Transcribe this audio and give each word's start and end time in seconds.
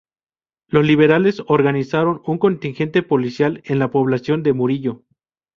Los 0.67 0.83
liberales 0.83 1.43
organizaron 1.45 2.23
un 2.25 2.39
contingente 2.39 3.03
policial 3.03 3.61
en 3.65 3.77
la 3.77 3.91
población 3.91 4.41
de 4.41 4.51
Murillo. 4.53 5.03